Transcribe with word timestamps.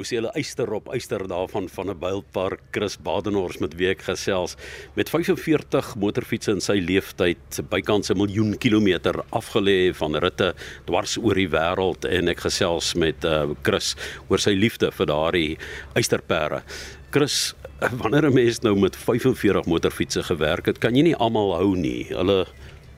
Hoe 0.00 0.06
sê 0.08 0.16
hulle 0.16 0.30
eyster 0.32 0.70
op 0.72 0.86
eyster 0.94 1.20
daarvan 1.28 1.66
van 1.68 1.90
'n 1.90 1.98
Builpark 2.00 2.60
Chris 2.72 2.96
Badenhorst 2.96 3.60
met 3.60 3.74
wie 3.76 3.90
ek 3.90 4.00
gesels 4.00 4.56
met 4.96 5.10
45 5.12 5.94
motorfietsse 6.00 6.52
in 6.52 6.60
sy 6.64 6.78
lewenstyd 6.80 7.60
bykans 7.68 8.08
'n 8.08 8.16
miljoen 8.16 8.56
kilometer 8.56 9.20
afgelê 9.30 9.92
van 9.92 10.16
ritte 10.16 10.54
dwars 10.86 11.18
oor 11.18 11.34
die 11.34 11.50
wêreld 11.52 12.08
en 12.08 12.28
ek 12.28 12.40
gesels 12.40 12.94
met 12.94 13.24
uh, 13.24 13.52
Chris 13.62 13.94
oor 14.30 14.38
sy 14.38 14.56
liefde 14.56 14.90
vir 14.90 15.06
daardie 15.06 15.58
eysterpere. 15.92 16.62
Chris, 17.10 17.54
wanneer 18.00 18.30
'n 18.30 18.34
mens 18.34 18.62
nou 18.62 18.80
met 18.80 18.96
45 18.96 19.66
motorfietsse 19.66 20.22
gewerk 20.22 20.66
het, 20.66 20.78
kan 20.78 20.96
jy 20.96 21.02
nie 21.02 21.16
almal 21.16 21.56
hou 21.56 21.76
nie. 21.76 22.06
Hulle 22.08 22.46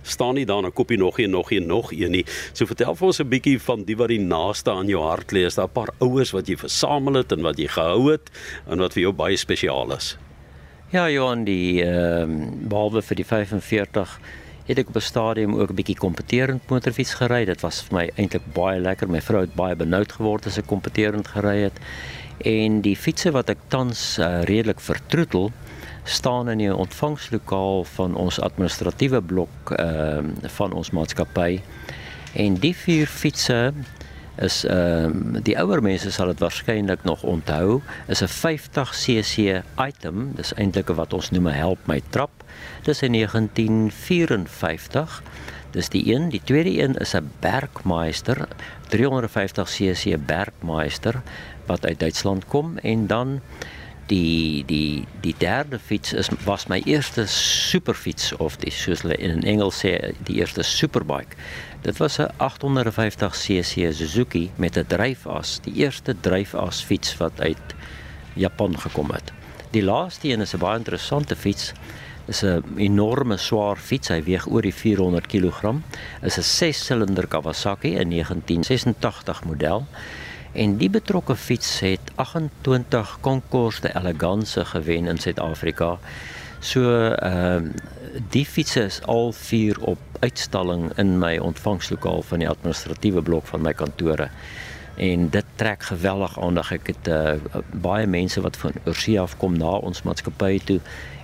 staan 0.03 0.35
nie 0.35 0.47
daar 0.47 0.63
'n 0.63 0.73
koppie 0.73 0.99
nog 0.99 1.19
een 1.19 1.31
nog 1.31 1.51
een 1.53 1.67
nog 1.67 1.93
een 1.93 2.11
nie. 2.11 2.25
So 2.53 2.67
vertel 2.67 2.95
vir 2.95 3.07
ons 3.07 3.21
'n 3.21 3.29
bietjie 3.29 3.61
van 3.61 3.85
die 3.85 3.97
wat 3.97 4.09
die 4.09 4.21
naaste 4.21 4.71
aan 4.71 4.87
jou 4.87 5.03
hart 5.03 5.33
lê. 5.33 5.45
Is 5.47 5.55
daar 5.55 5.69
'n 5.69 5.73
paar 5.73 5.95
ouers 5.99 6.31
wat 6.31 6.47
jy 6.47 6.57
versamel 6.57 7.15
het 7.15 7.33
en 7.33 7.43
wat 7.43 7.59
jy 7.59 7.67
gehou 7.67 8.11
het 8.11 8.31
en 8.69 8.79
wat 8.79 8.93
vir 8.93 9.03
jou 9.03 9.13
baie 9.13 9.37
spesiaal 9.37 9.93
is? 9.97 10.17
Ja, 10.91 11.11
Johan, 11.11 11.45
die 11.45 11.83
ehm 11.85 12.31
um, 12.31 12.69
behalwe 12.69 13.03
vir 13.03 13.17
die 13.17 13.25
45 13.25 14.21
het 14.67 14.79
ek 14.79 14.89
op 14.89 14.97
'n 14.97 15.01
stadium 15.01 15.55
ook 15.55 15.71
'n 15.71 15.75
bietjie 15.75 15.97
kompeterend 15.97 16.69
motorfiets 16.69 17.15
gery. 17.15 17.45
Dit 17.45 17.61
was 17.61 17.83
vir 17.83 17.99
my 17.99 18.11
eintlik 18.17 18.53
baie 18.53 18.81
lekker. 18.81 19.09
My 19.09 19.21
vrou 19.21 19.41
het 19.41 19.55
baie 19.55 19.77
benoud 19.77 20.13
geword 20.13 20.47
as 20.47 20.59
ek 20.59 20.67
kompeterend 20.67 21.29
gery 21.29 21.63
het. 21.63 21.79
En 22.39 22.81
die 22.81 22.97
fietsse 22.97 23.31
wat 23.31 23.49
ek 23.49 23.59
tans 23.69 24.19
uh, 24.19 24.43
redelik 24.43 24.81
vertroetel, 24.81 25.53
staan 26.05 26.49
in 26.49 26.59
die 26.59 26.75
ontvangslokaal 26.75 27.85
van 27.85 28.15
ons 28.15 28.41
administratiewe 28.41 29.23
blok 29.23 29.71
ehm 29.77 30.33
uh, 30.43 30.49
van 30.59 30.73
ons 30.73 30.91
maatskappy. 30.91 31.61
En 32.35 32.55
die 32.55 32.77
vier 32.77 33.07
fietsse 33.07 33.73
is 34.37 34.65
ehm 34.65 35.37
uh, 35.37 35.43
die 35.43 35.59
ouer 35.59 35.83
mense 35.83 36.13
sal 36.13 36.27
dit 36.33 36.41
waarskynlik 36.41 37.05
nog 37.05 37.23
onthou, 37.23 37.81
is 38.09 38.23
'n 38.23 38.29
50cc 38.29 39.63
item, 39.89 40.33
dis 40.35 40.55
eintlik 40.55 40.89
wat 40.89 41.13
ons 41.13 41.31
noem 41.31 41.49
'n 41.49 41.53
help 41.53 41.79
my 41.87 42.01
trap. 42.11 42.31
Dis 42.83 43.03
in 43.03 43.13
1954. 43.13 45.23
Dis 45.73 45.89
die 45.89 46.15
een, 46.15 46.29
die 46.29 46.41
tweede 46.45 46.83
een 46.83 46.95
is 46.95 47.15
'n 47.15 47.31
Bergmeister 47.41 48.49
350cc 48.89 50.17
Bergmeister 50.27 51.23
wat 51.67 51.87
uit 51.87 51.99
Duitsland 51.99 52.47
kom 52.47 52.79
en 52.79 53.07
dan 53.07 53.41
die 54.07 54.65
die 54.67 55.05
die 55.21 55.35
derde 55.39 55.79
fiets 55.79 56.13
is 56.13 56.29
was 56.45 56.67
my 56.67 56.83
eerste 56.85 57.27
superfiets 57.27 58.33
of 58.37 58.57
die 58.57 58.73
soos 58.75 59.03
hulle 59.03 59.17
in 59.17 59.43
Engels 59.43 59.83
sê 59.85 60.15
die 60.27 60.41
eerste 60.41 60.63
superbike. 60.63 61.37
Dit 61.83 61.99
was 61.99 62.19
'n 62.19 62.31
850cc 62.39 63.93
Suzuki 63.93 64.51
met 64.57 64.77
'n 64.77 64.87
dryfas, 64.87 65.61
die 65.63 65.75
eerste 65.75 66.15
dryfas 66.21 66.83
fiets 66.83 67.17
wat 67.17 67.41
uit 67.41 67.75
Japan 68.35 68.79
gekom 68.79 69.11
het. 69.11 69.33
Die 69.71 69.83
laaste 69.83 70.29
een 70.29 70.41
is 70.41 70.55
'n 70.55 70.59
baie 70.59 70.79
interessante 70.79 71.37
fiets. 71.37 71.73
Is 72.27 72.43
'n 72.43 72.63
enorme 72.77 73.37
swaar 73.37 73.77
fiets, 73.77 74.09
hy 74.09 74.23
weeg 74.23 74.47
oor 74.47 74.63
die 74.63 74.75
400 74.75 75.27
kg. 75.27 75.75
Is 76.23 76.39
'n 76.39 76.43
6-silinder 76.43 77.27
Kawasaki, 77.27 77.97
'n 77.99 78.09
1986 78.09 79.45
model. 79.45 79.87
En 80.53 80.77
die 80.77 80.91
betrokke 80.91 81.37
fiets 81.37 81.81
het 81.81 82.13
28 82.15 83.19
Concours 83.21 83.81
de 83.81 83.95
Elegance 83.97 84.65
gewen 84.65 85.07
in 85.07 85.19
Suid-Afrika. 85.19 85.99
So 86.61 87.11
ehm 87.13 87.65
uh, 87.65 87.71
die 88.31 88.45
fiets 88.45 88.77
is 88.77 89.01
al 89.03 89.33
vier 89.33 89.81
op 89.81 89.99
uitstalling 90.21 90.93
in 90.99 91.19
my 91.19 91.39
ontvangslokaal 91.39 92.23
van 92.23 92.39
die 92.39 92.49
administratiewe 92.49 93.23
blok 93.23 93.47
van 93.47 93.61
my 93.61 93.73
kantore. 93.73 94.29
En 94.97 95.29
dit 95.33 95.45
trek 95.57 95.83
geweldig 95.89 96.41
aandag. 96.41 96.73
Ek 96.73 96.93
het 96.93 97.09
uh, 97.09 97.63
baie 97.85 98.07
mense 98.07 98.41
wat 98.45 98.57
van 98.61 98.77
oorsee 98.85 99.21
af 99.21 99.37
kom 99.41 99.57
na 99.57 99.79
ons 99.81 100.03
maatskappy 100.03 100.59
toe 100.69 100.81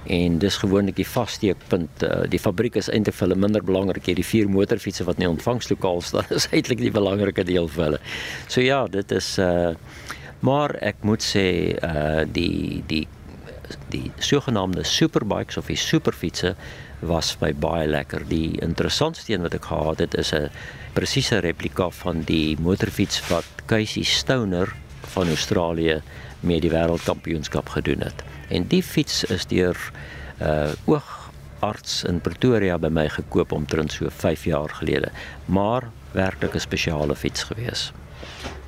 en 0.08 0.38
dis 0.41 0.56
gewoonlik 0.56 0.97
die 0.97 1.08
vassteekpunt. 1.08 2.02
Uh, 2.02 2.22
die 2.33 2.41
fabriek 2.41 2.78
is 2.80 2.88
eintlik 2.88 3.19
vir 3.19 3.27
hulle 3.28 3.41
minder 3.41 3.65
belangrik. 3.65 4.09
Die 4.16 4.25
vier 4.25 4.48
motorfietsse 4.48 5.04
wat 5.04 5.20
in 5.20 5.26
die 5.26 5.34
ontvangslokaal 5.34 6.00
staan 6.00 6.32
is 6.38 6.48
eintlik 6.48 6.81
die 6.81 6.94
belangrike 6.94 7.44
deel 7.44 7.69
vir 7.75 7.84
hulle. 7.84 8.00
So 8.48 8.65
ja, 8.65 8.87
dit 8.88 9.12
is 9.12 9.37
uh 9.42 9.75
maar 10.38 10.71
ek 10.87 11.00
moet 11.03 11.25
sê 11.26 11.75
uh 11.82 12.22
die 12.31 12.84
die 12.87 13.09
die 13.88 14.10
sogenaamde 14.18 14.84
superbikes 14.84 15.56
of 15.56 15.66
die 15.66 15.76
superfietsse 15.76 16.54
was 17.00 17.36
my 17.40 17.52
baie 17.54 17.86
lekker. 17.86 18.24
Die 18.28 18.58
interessantste 18.60 19.32
een 19.32 19.42
wat 19.42 19.54
ek 19.54 19.70
gehad 19.70 19.98
het 19.98 20.14
is 20.14 20.32
'n 20.32 20.50
presiese 20.92 21.38
replika 21.38 21.90
van 21.90 22.22
die 22.22 22.56
motorfiets 22.60 23.20
wat 23.28 23.44
Casey 23.66 24.02
Stoner 24.02 24.74
van 25.14 25.28
Australië 25.28 26.02
mee 26.40 26.60
die 26.60 26.70
wêreldkampioenskap 26.70 27.68
gedoen 27.68 28.00
het. 28.00 28.22
En 28.48 28.66
die 28.66 28.82
fiets 28.82 29.24
is 29.24 29.46
deur 29.46 29.76
'n 30.40 30.44
uh, 30.44 30.70
oogarts 30.84 32.04
in 32.04 32.20
Pretoria 32.20 32.78
by 32.78 32.88
my 32.88 33.08
gekoop 33.08 33.52
omtrent 33.52 33.92
so 33.92 34.06
5 34.08 34.44
jaar 34.44 34.68
gelede. 34.68 35.10
Maar 35.44 35.90
werklik 36.12 36.54
'n 36.54 36.60
spesiale 36.60 37.16
fiets 37.16 37.42
gewees. 37.42 37.92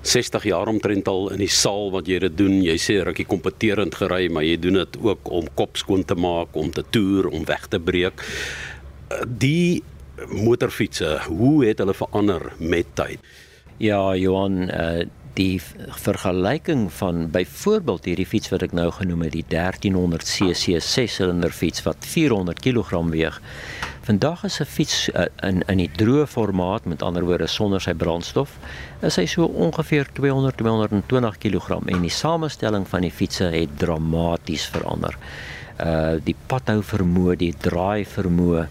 60 0.03 0.45
jaar 0.49 0.69
omtrent 0.69 1.09
al 1.09 1.31
in 1.35 1.43
die 1.43 1.51
saal 1.53 1.91
wat 1.93 2.09
jy 2.09 2.19
dit 2.25 2.37
doen. 2.39 2.59
Jy 2.65 2.77
sê 2.81 2.99
rukkie 3.05 3.29
kompeterend 3.29 3.95
gery, 4.01 4.29
maar 4.33 4.47
jy 4.47 4.57
doen 4.61 4.81
dit 4.81 4.99
ook 5.05 5.31
om 5.31 5.49
kop 5.59 5.77
skoon 5.81 6.05
te 6.05 6.17
maak, 6.17 6.57
om 6.57 6.73
te 6.73 6.85
toer, 6.91 7.29
om 7.29 7.45
weg 7.49 7.69
te 7.69 7.81
breek. 7.81 8.25
Die 9.27 9.83
motorfietsse, 10.31 11.19
hoe 11.29 11.65
het 11.67 11.81
hulle 11.83 11.97
verander 11.97 12.53
met 12.59 12.89
tyd? 12.95 13.21
Ja, 13.81 14.15
Johan, 14.17 14.69
uh, 14.69 15.07
die 15.39 15.61
vergelyking 16.05 16.89
van 16.93 17.31
byvoorbeeld 17.33 18.05
hierdie 18.11 18.27
fiets 18.29 18.51
wat 18.53 18.65
ek 18.67 18.75
nou 18.77 18.91
genoem 18.93 19.25
het, 19.29 19.37
die 19.37 19.47
1300 19.49 20.27
cc 20.27 20.81
6-silinder 20.85 21.55
fiets 21.55 21.85
wat 21.87 22.05
400 22.05 22.61
kg 22.61 23.05
weeg. 23.13 23.41
Vandag 24.11 24.45
is 24.45 24.59
'n 24.61 24.65
fiets 24.65 25.09
uh, 25.09 25.25
in 25.49 25.63
in 25.67 25.79
die 25.79 25.91
droë 26.01 26.27
formaat, 26.27 26.85
met 26.85 27.03
ander 27.03 27.23
woorde 27.25 27.47
sonder 27.47 27.81
sy 27.81 27.93
brandstof, 27.95 28.57
is 29.07 29.17
hy 29.17 29.27
so 29.27 29.45
ongeveer 29.45 30.09
200 30.13 30.57
220 30.57 31.39
kg 31.39 31.79
en 31.87 32.03
die 32.03 32.11
samestelling 32.11 32.89
van 32.89 33.07
die 33.07 33.11
fietsse 33.11 33.45
het 33.55 33.79
dramaties 33.79 34.67
verander. 34.67 35.15
Uh 35.79 36.19
die 36.27 36.35
padhou 36.47 36.81
vermoë, 36.83 37.37
die 37.37 37.55
draai 37.55 38.03
vermoë 38.05 38.67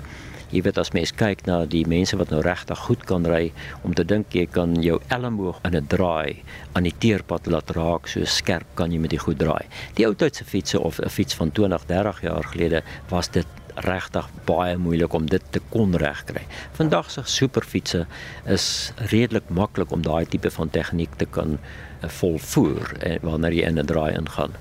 Jy 0.49 0.63
weet 0.65 0.79
as 0.81 0.89
mens 0.97 1.11
kyk 1.13 1.43
na 1.45 1.59
die 1.69 1.83
mense 1.85 2.17
wat 2.17 2.31
nou 2.33 2.39
regtig 2.41 2.79
goed 2.87 3.03
kan 3.05 3.25
ry 3.29 3.51
om 3.85 3.93
te 3.93 4.01
dink 4.03 4.33
jy 4.33 4.47
kan 4.49 4.73
jou 4.81 4.97
elmboog 5.13 5.59
in 5.69 5.75
'n 5.77 5.87
draai 5.87 6.41
aan 6.73 6.83
die 6.83 6.95
teerpad 7.03 7.45
laat 7.45 7.69
raak 7.77 8.07
so 8.07 8.25
skerp 8.25 8.65
kan 8.75 8.91
jy 8.91 8.97
met 8.97 9.11
die 9.11 9.21
goed 9.25 9.37
draai. 9.37 9.69
Die 9.93 10.07
ou 10.07 10.15
tydse 10.15 10.43
fietsse 10.43 10.79
of 10.79 10.99
'n 10.99 11.09
fiets 11.09 11.35
van 11.35 11.51
20, 11.51 11.85
30 11.85 12.21
jaar 12.21 12.43
gelede 12.43 12.81
was 13.09 13.29
dit 13.29 13.45
regtig 13.85 14.27
baie 14.45 14.77
moeilik 14.77 15.13
om 15.13 15.27
dit 15.29 15.43
te 15.51 15.61
kon 15.69 15.95
regkry. 15.95 16.43
Vandag 16.77 17.11
se 17.11 17.23
superfietsse 17.25 18.05
is 18.45 18.91
redelik 19.11 19.49
maklik 19.49 19.91
om 19.91 20.03
daai 20.05 20.25
tipe 20.25 20.51
van 20.51 20.69
tegniek 20.69 21.15
te 21.17 21.25
kan 21.25 21.57
uh, 21.57 22.09
volvoer 22.19 22.95
uh, 22.99 23.17
wanneer 23.23 23.53
jy 23.53 23.67
in 23.67 23.79
'n 23.79 23.85
draai 23.85 24.13
ingaan. 24.15 24.55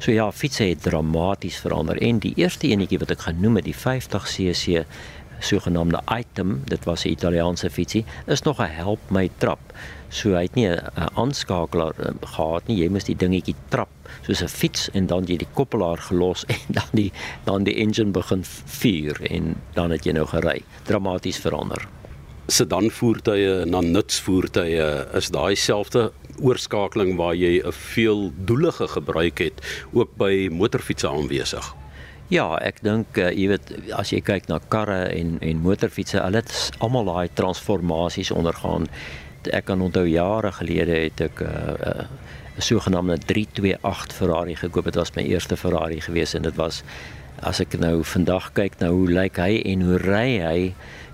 So 0.00 0.12
ja, 0.12 0.30
fietsse 0.32 0.64
het 0.64 0.82
dramaties 0.82 1.58
verander 1.60 1.98
en 2.00 2.18
die 2.18 2.32
eerste 2.36 2.68
enetjie 2.68 2.98
wat 2.98 3.10
ek 3.10 3.26
genoem 3.28 3.56
het, 3.60 3.66
die 3.68 3.76
50cc 3.76 4.84
sogenaamde 5.40 6.00
item, 6.18 6.62
dit 6.64 6.84
was 6.84 7.04
'n 7.04 7.08
Italiaanse 7.08 7.70
fietsie, 7.70 8.04
is 8.26 8.42
nog 8.42 8.60
'n 8.60 8.70
help 8.70 9.00
my 9.10 9.30
trap. 9.38 9.60
So 10.08 10.34
hy 10.34 10.42
het 10.42 10.54
nie 10.54 10.68
'n 10.68 10.80
aanskakelaar 11.14 11.94
uh, 11.98 12.10
gehad 12.20 12.66
nie. 12.66 12.76
Jy 12.76 12.88
moes 12.88 13.04
die 13.04 13.16
dingetjie 13.16 13.54
trap 13.68 13.88
soos 14.26 14.42
'n 14.42 14.48
fiets 14.48 14.90
en 14.90 15.06
dan 15.06 15.24
jy 15.24 15.36
die 15.36 15.48
koppelaar 15.54 15.98
gelos 15.98 16.44
en 16.54 16.66
dan 16.68 16.90
die 16.92 17.12
dan 17.44 17.64
die 17.64 17.74
engine 17.74 18.10
begin 18.10 18.44
vuur 18.66 19.22
en 19.30 19.56
dan 19.74 19.90
het 19.90 20.04
jy 20.04 20.12
nou 20.12 20.26
gery. 20.26 20.62
Dramaties 20.84 21.38
verander. 21.38 21.88
Sedan 22.46 22.90
voertuie 22.90 23.64
na 23.66 23.80
nutsvoertuie 23.80 25.06
is 25.14 25.30
daai 25.30 25.56
selfde 25.56 26.12
oorskakeling 26.40 27.16
waar 27.16 27.34
jy 27.34 27.62
'n 27.62 27.72
veeldoelige 27.72 28.88
gebruik 28.88 29.38
het 29.38 29.86
ook 29.92 30.16
by 30.16 30.48
motorfietsse 30.50 31.08
aanwesig. 31.08 31.79
Ja, 32.30 32.44
ek 32.62 32.78
dink 32.86 33.18
uh, 33.18 33.32
jy 33.34 33.48
weet 33.50 33.72
as 33.98 34.12
jy 34.14 34.20
kyk 34.22 34.46
na 34.46 34.60
karre 34.70 35.08
en 35.10 35.38
en 35.42 35.62
motorfietsse, 35.64 36.20
hulle 36.22 36.44
het 36.44 36.52
almal 36.78 37.08
daai 37.10 37.32
transformasies 37.34 38.30
ondergaan. 38.30 38.86
Ek 39.50 39.66
kan 39.66 39.82
onthou 39.82 40.04
jare 40.06 40.52
gelede 40.60 40.94
het 41.08 41.20
ek 41.26 41.42
'n 41.42 41.48
uh, 41.50 41.74
uh, 41.90 42.04
sogenaamde 42.60 43.18
328 43.18 44.16
Ferrari 44.16 44.56
gekoop. 44.56 44.84
Dit 44.84 44.94
was 44.94 45.14
my 45.14 45.22
eerste 45.22 45.56
Ferrari 45.56 46.00
gewees 46.00 46.34
en 46.34 46.42
dit 46.42 46.54
was 46.54 46.82
as 47.40 47.60
ek 47.62 47.78
nou 47.80 48.02
vandag 48.04 48.50
kyk 48.52 48.78
na 48.80 48.90
hoe 48.92 49.08
lyk 49.08 49.38
hy 49.40 49.60
en 49.72 49.84
hoe 49.86 49.98
ry 50.02 50.28
hy, 50.42 50.58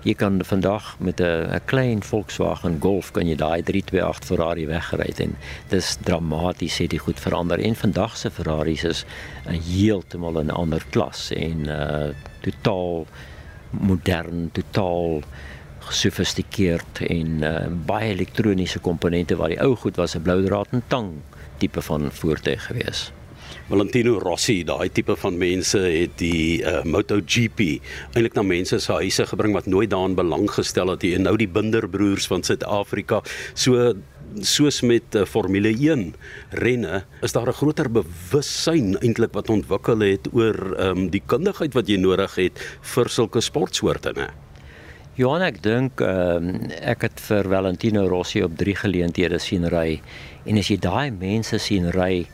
jy 0.03 0.13
kan 0.19 0.39
vandag 0.43 0.95
met 0.99 1.21
'n 1.21 1.59
klein 1.65 2.03
Volkswagen 2.03 2.79
Golf 2.79 3.11
kan 3.11 3.27
jy 3.27 3.35
daai 3.35 3.63
328 3.63 4.27
Ferrari 4.27 4.65
weggery 4.67 5.07
het 5.07 5.19
en 5.19 5.35
dis 5.69 5.97
dramaties 6.03 6.77
het 6.77 6.89
dit 6.89 6.99
goed 6.99 7.19
verander 7.19 7.59
en 7.59 7.75
vandag 7.75 8.17
se 8.17 8.29
Ferraris 8.29 8.83
is 8.83 9.05
'n 9.45 9.59
heeltemal 9.59 10.43
'n 10.43 10.49
ander 10.49 10.83
klas 10.91 11.31
en 11.31 11.67
uh 11.67 12.13
totaal 12.41 13.07
modern, 13.71 14.49
totaal 14.53 15.21
gesofistikeerd 15.79 17.01
en 17.07 17.27
uh, 17.43 17.67
baie 17.85 18.11
elektroniese 18.11 18.79
komponente 18.79 19.35
waar 19.35 19.49
die 19.49 19.61
ou 19.63 19.75
goed 19.75 19.95
was 19.95 20.15
'n 20.15 20.21
blou 20.21 20.43
draad 20.45 20.67
en 20.71 20.83
tang 20.87 21.11
tipe 21.57 21.81
van 21.81 22.11
voertuig 22.11 22.65
gewees. 22.69 23.11
Valentino 23.67 24.17
Rossi, 24.19 24.61
daai 24.63 24.87
tipe 24.95 25.15
van 25.19 25.37
mense 25.39 25.79
het 25.79 26.13
die 26.21 26.61
uh, 26.63 26.83
MotoGP 26.87 27.65
eintlik 28.13 28.37
na 28.37 28.43
mense 28.47 28.79
se 28.79 28.99
huise 29.01 29.25
gebring 29.27 29.55
wat 29.57 29.67
nooit 29.67 29.91
daaraan 29.91 30.15
belang 30.15 30.47
gestel 30.51 30.93
het 30.93 31.03
nie. 31.03 31.15
En 31.17 31.27
nou 31.27 31.35
die 31.39 31.49
Binderbroers 31.51 32.29
van 32.31 32.45
Suid-Afrika. 32.47 33.21
So 33.53 33.91
soos 34.43 34.81
met 34.87 35.15
uh, 35.15 35.25
Formule 35.27 35.71
1 35.75 36.13
renne, 36.63 37.03
is 37.21 37.35
daar 37.35 37.47
'n 37.47 37.59
groter 37.59 37.91
bewussyn 37.91 38.97
eintlik 38.99 39.33
wat 39.33 39.49
ontwikkel 39.49 39.99
het 39.99 40.27
oor 40.31 40.75
um, 40.79 41.09
die 41.09 41.23
kundigheid 41.25 41.73
wat 41.73 41.87
jy 41.87 41.97
nodig 41.97 42.35
het 42.35 42.59
vir 42.81 43.09
sulke 43.09 43.41
sportsoorte, 43.41 44.13
né? 44.15 44.27
Johan, 45.17 45.41
ek 45.41 45.63
dink 45.65 46.01
um, 46.05 46.51
ek 46.77 47.07
het 47.07 47.21
vir 47.25 47.47
Valentino 47.49 48.03
Rossi 48.05 48.43
op 48.45 48.53
drie 48.59 48.75
geleenthede 48.77 49.39
sien 49.41 49.63
ry 49.73 49.95
en 50.45 50.59
as 50.61 50.69
jy 50.69 50.77
daai 50.77 51.09
mense 51.09 51.57
sien 51.57 51.89
ry 51.95 52.27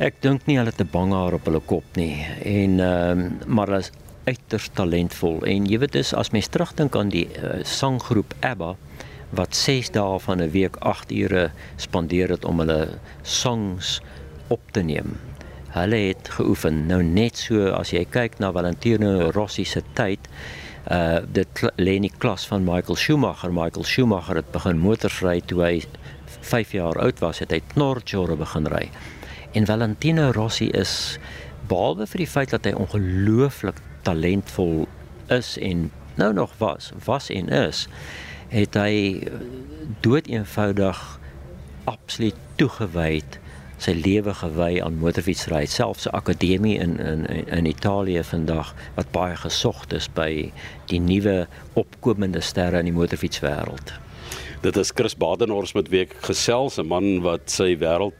Ek 0.00 0.16
dink 0.24 0.48
nie 0.48 0.56
hulle 0.56 0.72
het 0.72 0.80
'n 0.80 0.88
bangaar 0.92 1.36
op 1.36 1.44
hulle 1.44 1.60
kop 1.60 2.00
nie 2.00 2.24
en 2.40 2.80
ehm 2.80 3.20
um, 3.20 3.36
maar 3.46 3.68
hulle 3.68 3.84
is 3.84 3.92
uiters 4.24 4.70
talentvol 4.72 5.44
en 5.44 5.68
jy 5.68 5.78
weet 5.84 5.92
dis 5.92 6.14
as 6.16 6.32
mens 6.32 6.48
terugdink 6.48 6.96
aan 6.96 7.12
die 7.12 7.28
uh, 7.36 7.60
sanggroep 7.60 8.32
ABBA 8.40 8.72
wat 9.36 9.54
6 9.54 9.92
dae 9.92 10.18
van 10.18 10.40
'n 10.40 10.50
week 10.56 10.76
8 10.80 11.12
ure 11.12 11.50
spandeer 11.76 12.32
het 12.32 12.44
om 12.44 12.64
hulle 12.64 12.98
songs 13.22 14.00
op 14.48 14.62
te 14.72 14.80
neem. 14.80 15.18
Hulle 15.76 15.96
het 16.08 16.28
geoefen. 16.28 16.86
Nou 16.86 17.02
net 17.02 17.36
so 17.36 17.68
as 17.68 17.92
jy 17.92 18.04
kyk 18.04 18.38
na 18.38 18.52
Valentino 18.52 19.30
Rossi 19.30 19.64
se 19.64 19.82
tyd, 19.92 20.20
uh 20.90 21.18
dit 21.32 21.62
lê 21.76 21.96
nie 21.98 22.12
klas 22.18 22.46
van 22.46 22.64
Michael 22.64 22.96
Schumacher. 22.96 23.52
Michael 23.52 23.84
Schumacher 23.84 24.36
het 24.36 24.50
begin 24.54 24.78
motorsry 24.78 25.40
toe 25.40 25.62
hy 25.64 25.74
5 26.40 26.72
jaar 26.72 26.98
oud 27.02 27.18
was, 27.18 27.40
het 27.42 27.50
hy 27.50 27.60
knorjore 27.72 28.36
begin 28.38 28.68
ry. 28.70 28.84
En 29.56 29.66
Valentino 29.66 30.30
Rossi 30.30 30.68
is 30.70 31.18
behalwe 31.66 32.06
vir 32.06 32.22
die 32.22 32.30
feit 32.30 32.52
dat 32.54 32.68
hy 32.68 32.74
ongelooflik 32.78 33.80
talentvol 34.06 34.86
is 35.34 35.56
en 35.58 35.88
nou 36.16 36.32
nog 36.32 36.54
was, 36.58 36.92
was 37.04 37.30
en 37.34 37.48
is, 37.50 37.86
het 38.52 38.78
hy 38.78 39.26
dood 40.06 40.28
eenvoudig 40.30 41.00
absoluut 41.90 42.38
toegewy 42.56 43.22
sy 43.78 43.92
lewe 43.92 44.34
gewy 44.34 44.80
aan 44.82 44.98
motorfietsry 45.00 45.66
selfs 45.66 46.06
'n 46.06 46.16
akademie 46.16 46.78
in 46.78 46.98
in 47.00 47.26
in 47.46 47.66
Italië 47.66 48.24
vandag 48.24 48.74
wat 48.94 49.10
baie 49.10 49.36
gesog 49.36 49.84
is 49.92 50.08
by 50.08 50.52
die 50.86 51.00
nuwe 51.00 51.46
opkomende 51.72 52.40
sterre 52.40 52.78
in 52.78 52.84
die 52.84 52.98
motorfietswêreld. 53.00 54.05
Dit 54.64 54.76
is 54.76 54.90
Chris 54.94 55.16
Badenhorst 55.16 55.74
met 55.76 55.88
wie 55.92 56.00
ek 56.06 56.14
gesels, 56.24 56.78
'n 56.80 56.88
man 56.88 57.20
wat 57.20 57.50
sy 57.52 57.76
wêreld 57.76 58.16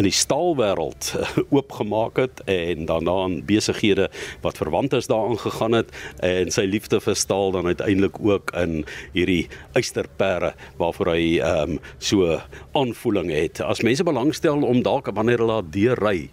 in 0.00 0.06
die 0.08 0.14
staalwêreld 0.14 1.12
oopgemaak 1.56 2.16
het 2.16 2.40
en 2.48 2.86
daarna 2.88 3.12
aan 3.24 3.44
besighede 3.44 4.08
wat 4.42 4.56
verwant 4.56 4.96
is 4.96 5.06
daaraan 5.12 5.38
gegaan 5.38 5.76
het 5.76 5.92
en 6.24 6.50
sy 6.50 6.64
liefde 6.64 7.00
vir 7.04 7.14
staal 7.14 7.52
dan 7.52 7.66
uiteindelik 7.66 8.16
ook 8.18 8.54
in 8.56 8.84
hierdie 9.12 9.48
eysterpere 9.76 10.54
waarvoor 10.80 11.12
hy 11.12 11.38
ehm 11.38 11.76
um, 11.76 11.78
so 11.98 12.40
aanvoeling 12.72 13.30
het. 13.30 13.60
As 13.60 13.84
mense 13.84 14.04
belangstel 14.04 14.64
om 14.64 14.82
dalk 14.82 15.12
wanneer 15.12 15.38
hulle 15.44 15.60
daar 15.60 15.70
deur 15.70 16.00
ry 16.00 16.30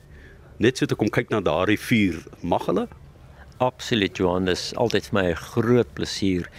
net 0.60 0.78
so 0.78 0.86
te 0.86 0.96
kom 0.96 1.10
kyk 1.10 1.30
na 1.30 1.42
daardie 1.42 1.80
vuur, 1.80 2.24
mag 2.42 2.66
hulle? 2.70 2.88
Absoluut 3.60 4.18
Johan, 4.18 4.46
dis 4.46 4.72
altyd 4.78 5.10
vir 5.10 5.14
my 5.14 5.26
'n 5.32 5.36
groot 5.36 5.94
plesier 5.94 6.50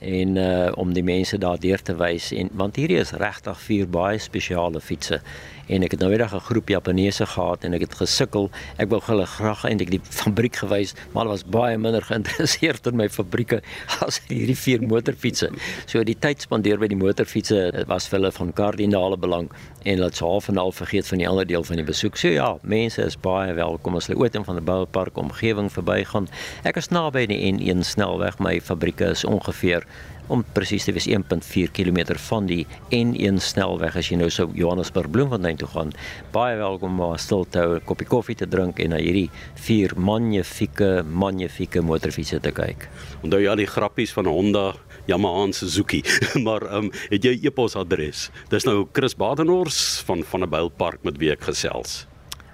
en 0.00 0.36
uh 0.36 0.72
om 0.74 0.92
die 0.94 1.02
mense 1.02 1.38
daardeur 1.38 1.82
te 1.82 1.96
wys 1.96 2.30
en 2.32 2.50
want 2.52 2.76
hierdie 2.76 3.00
is 3.00 3.14
regtig 3.18 3.60
vier 3.66 3.88
baie 3.88 4.18
spesiale 4.18 4.80
fietses 4.80 5.24
en 5.68 5.86
ek 5.86 5.96
het 5.96 6.00
nou 6.00 6.10
eendag 6.12 6.34
'n 6.34 6.46
groep 6.50 6.68
Japaneese 6.68 7.26
gehad 7.26 7.64
en 7.64 7.74
ek 7.74 7.80
het 7.80 7.94
gesukkel 7.94 8.50
ek 8.78 8.88
wou 8.88 9.00
hulle 9.06 9.26
graag 9.26 9.64
eintlik 9.64 9.90
die 9.90 10.00
fabriek 10.02 10.56
gewys 10.56 10.94
maar 11.12 11.24
hulle 11.24 11.36
was 11.36 11.44
baie 11.44 11.78
minder 11.78 12.02
geïnteresseerd 12.10 12.86
in 12.86 12.96
my 12.96 13.08
fabrieke 13.08 13.62
as 14.00 14.20
hierdie 14.28 14.56
vier 14.56 14.82
motorfietses 14.82 15.52
so 15.86 16.04
die 16.04 16.18
tyd 16.18 16.40
spandeer 16.40 16.78
by 16.78 16.88
die 16.88 16.96
motorfietses 16.96 17.86
was 17.86 18.08
vir 18.08 18.18
hulle 18.18 18.32
van 18.32 18.52
kardinale 18.52 19.16
belang 19.16 19.48
en 19.84 19.94
hulle 19.94 20.10
het 20.10 20.18
half 20.18 20.48
en 20.48 20.56
half 20.56 20.76
vergeet 20.76 21.06
van 21.06 21.18
die 21.18 21.28
ander 21.28 21.46
deel 21.46 21.64
van 21.64 21.76
die 21.76 21.84
besoek. 21.84 22.16
So 22.16 22.28
ja 22.28 22.56
mense 22.62 23.02
is 23.02 23.16
baie 23.20 23.54
welkom 23.54 23.96
as 23.96 24.08
hulle 24.08 24.20
ooit 24.20 24.34
in 24.34 24.44
van 24.44 24.58
die 24.60 24.64
boupark 24.64 25.16
omgewing 25.16 25.70
verbygaan. 25.72 26.28
Ek 26.68 26.80
is 26.80 26.90
naby 26.92 27.26
die 27.30 27.40
N1 27.52 27.84
snelweg 27.86 28.38
my 28.42 28.58
fabrieke 28.60 29.12
is 29.14 29.24
ongeveer 29.24 29.86
om 30.28 30.44
presies 30.52 30.84
te 30.84 30.92
wees 30.92 31.08
1.4 31.08 31.72
km 31.72 32.16
van 32.28 32.48
die 32.48 32.66
N1 32.92 33.40
snelweg 33.40 33.96
as 33.96 34.10
jy 34.10 34.18
nou 34.20 34.28
so 34.32 34.50
Johannesburg 34.56 35.10
Bloemfontein 35.14 35.57
toe 35.58 35.68
gaan. 35.68 35.92
Baie 36.32 36.56
welkom 36.56 37.00
om 37.00 37.16
stil 37.18 37.44
te 37.44 37.58
hou, 37.58 37.74
'n 37.76 37.84
koppie 37.84 38.06
koffie 38.06 38.36
te 38.36 38.46
drink 38.46 38.78
en 38.80 38.90
na 38.90 38.96
hierdie 38.96 39.30
vier 39.54 39.92
magnifieke 39.96 41.02
magnifieke 41.04 41.82
motorfietsse 41.82 42.40
te 42.40 42.52
kyk. 42.52 42.88
Onthou 43.22 43.40
jy 43.40 43.48
al 43.48 43.56
die 43.56 43.66
grappies 43.66 44.12
van 44.12 44.26
Honda 44.26 44.74
Yamaha 45.06 45.44
en 45.44 45.52
Suzuki, 45.52 46.02
maar 46.46 46.62
ehm 46.62 46.84
um, 46.84 46.90
het 47.10 47.24
jy 47.24 47.40
e-posadres? 47.42 48.30
Dis 48.50 48.64
nou 48.64 48.86
Chris 48.92 49.16
Badenhorst 49.16 50.04
van 50.04 50.24
van 50.24 50.42
'n 50.42 50.50
Bylpark 50.50 51.02
met 51.02 51.18
wie 51.18 51.30
ek 51.30 51.42
gesels. 51.42 52.06